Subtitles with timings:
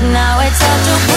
[0.00, 1.09] but now it's up to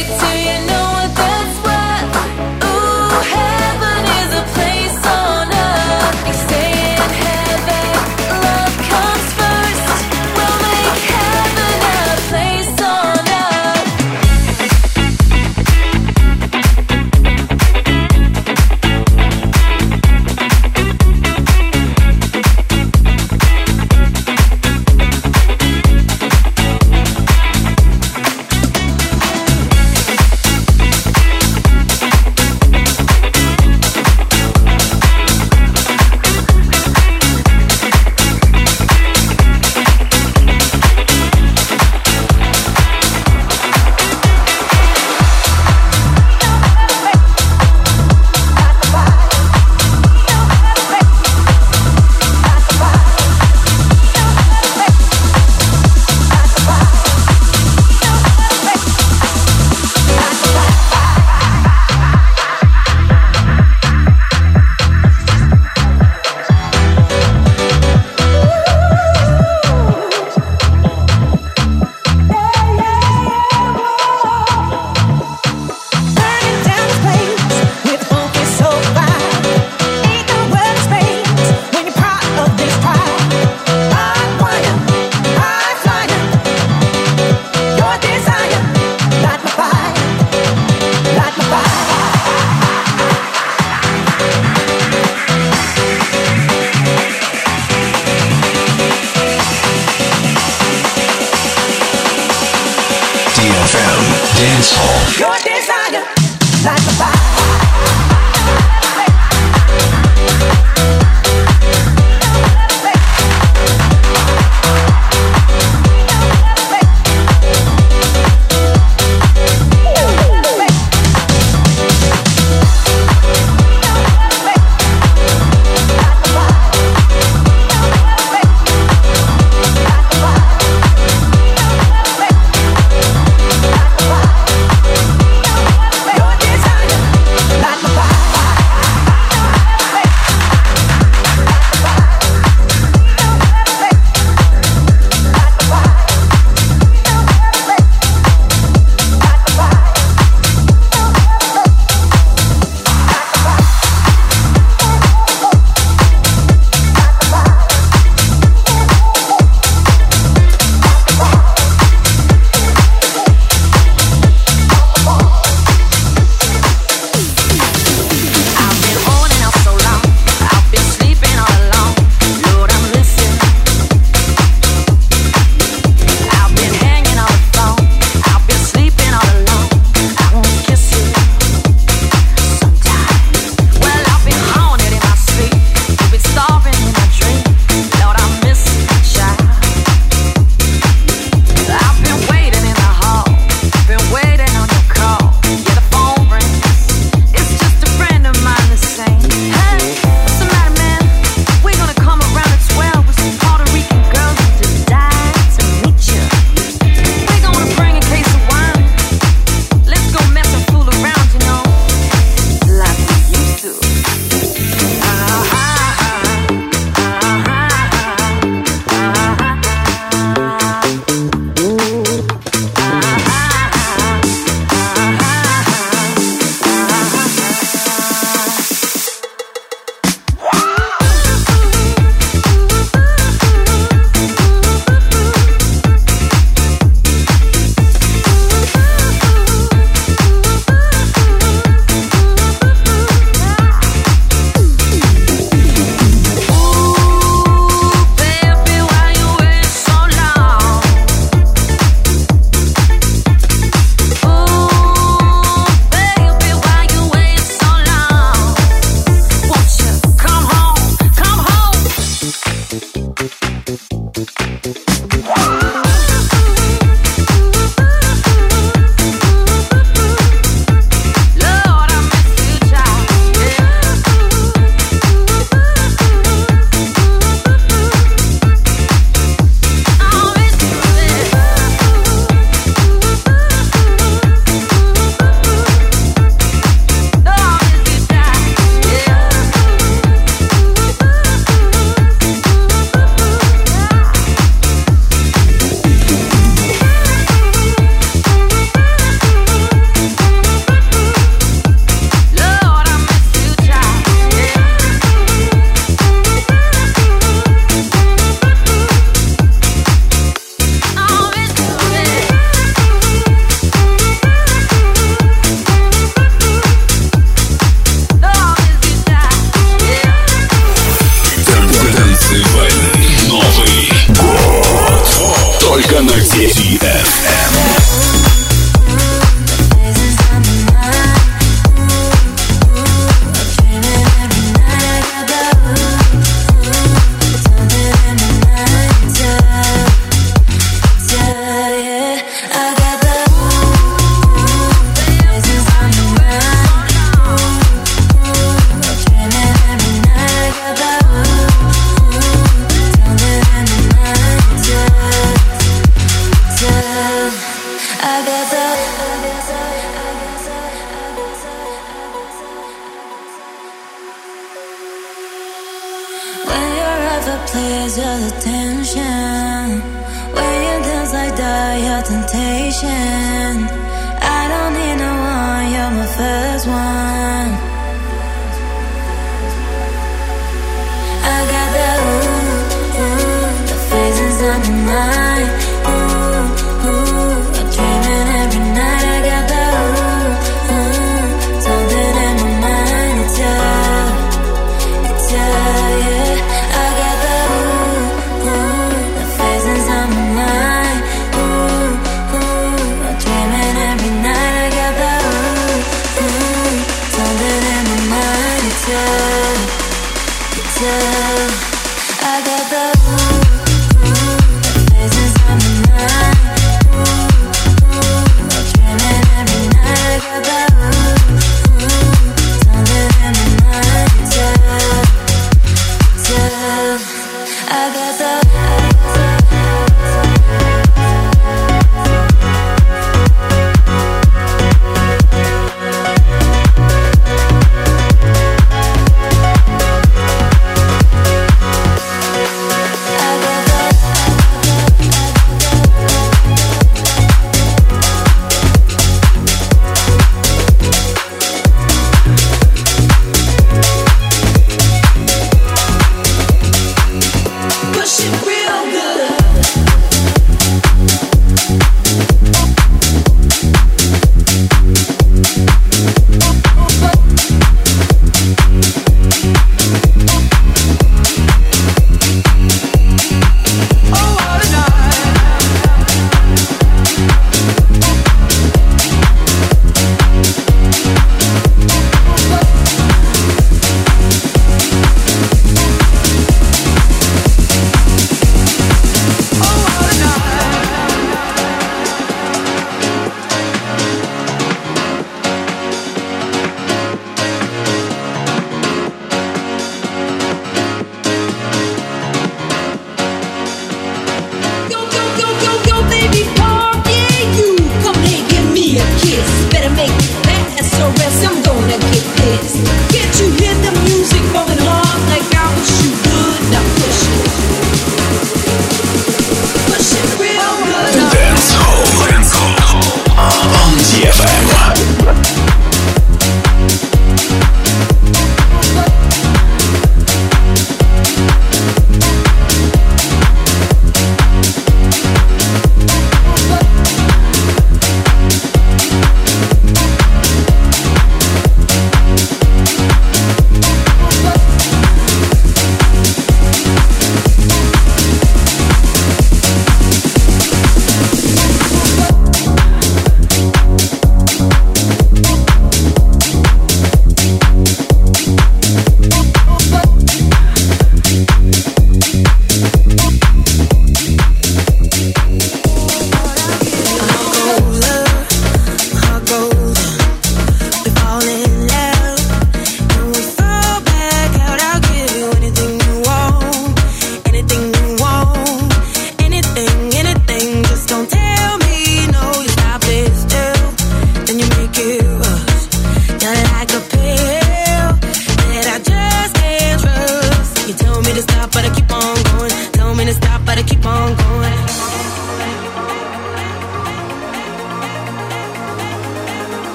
[0.00, 0.87] it to you, no.